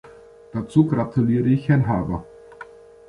[0.51, 2.25] Dazu gratuliere ich Herrn Harbour.